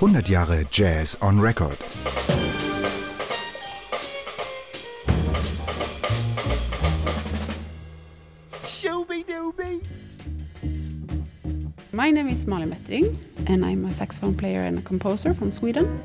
[0.00, 1.78] 100 Jahre Jazz on Record.
[11.92, 15.98] My name is Malin Bettering, and I'm a saxophone player and a composer from Sweden.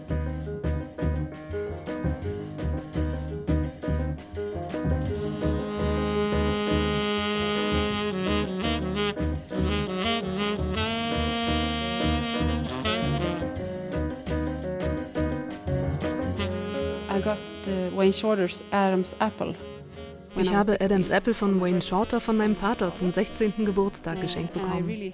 [20.33, 20.85] Ich I was habe 16.
[20.85, 23.65] Adam's Apple von Wayne Shorter von meinem Vater zum 16.
[23.65, 25.11] Geburtstag Uh, geschenkt bekommen.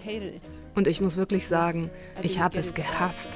[0.75, 1.89] Und ich muss wirklich sagen,
[2.21, 3.31] ich habe es gehasst.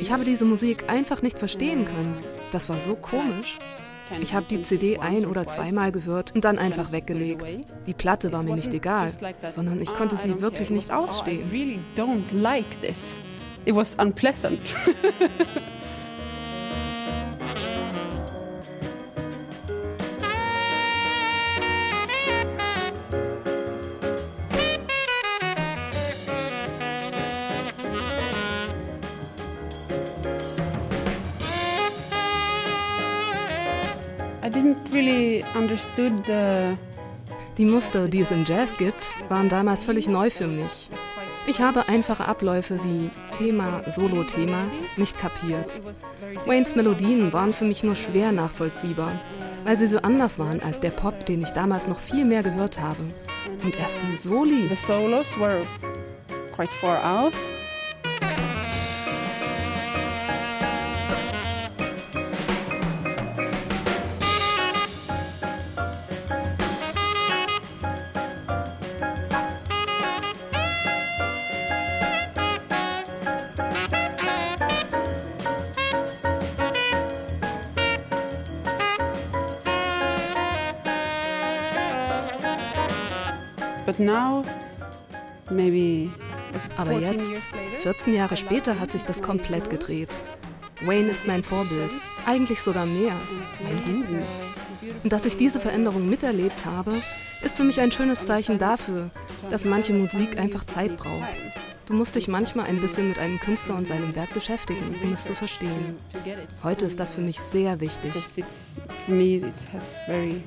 [0.00, 2.18] Ich habe diese Musik einfach nicht verstehen können.
[2.50, 3.58] Das war so komisch.
[4.20, 7.44] Ich habe die CD ein oder zweimal gehört und dann einfach weggelegt.
[7.86, 9.12] Die Platte war mir nicht egal,
[9.48, 11.50] sondern ich "Ah, konnte sie wirklich care." It nicht "Oh, ausstehen.
[13.66, 14.74] It was unpleasant.
[34.92, 36.76] really understood the
[37.56, 40.88] Die Muster, die es im Jazz gibt, waren damals völlig neu für mich.
[41.46, 44.64] Ich habe einfache Abläufe wie Thema, Solo-Thema
[44.96, 45.80] nicht kapiert.
[46.46, 49.20] Waynes Melodien waren für mich nur schwer nachvollziehbar,
[49.64, 52.80] weil sie so anders waren als der Pop, den ich damals noch viel mehr gehört
[52.80, 53.02] habe.
[53.62, 55.62] Und erst die Soli, The solos were
[56.56, 57.34] quite far out.
[86.76, 90.10] Aber 14 jetzt, years later, 14 Jahre später, hat sich das komplett gedreht.
[90.82, 91.90] Wayne ist mein Vorbild,
[92.26, 93.12] eigentlich sogar mehr,
[93.62, 94.22] mein Guru.
[95.02, 96.92] Und dass ich diese Veränderung miterlebt habe,
[97.42, 99.10] ist für mich ein schönes Zeichen dafür,
[99.50, 101.36] dass manche Musik einfach Zeit braucht.
[101.86, 105.24] Du musst dich manchmal ein bisschen mit einem Künstler und seinem Werk beschäftigen, um es
[105.24, 105.96] zu verstehen.
[106.62, 108.12] Heute ist das für mich sehr wichtig.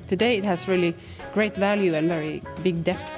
[0.10, 0.96] Today it has really
[1.36, 3.17] great value and very big depth.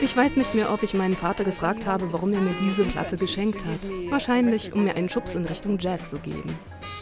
[0.00, 3.16] Ich weiß nicht mehr, ob ich meinen Vater gefragt habe, warum er mir diese Platte
[3.16, 3.78] geschenkt hat.
[4.10, 6.58] Wahrscheinlich, um mir einen Schubs in Richtung Jazz zu geben.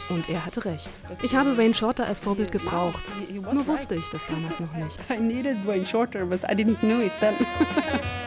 [0.09, 0.89] Und er hatte recht.
[1.23, 3.03] Ich habe Wayne Shorter als Vorbild gebraucht.
[3.51, 4.97] Nur wusste ich das damals noch nicht.
[5.09, 7.33] I needed Wayne Shorter, but I didn't know it then.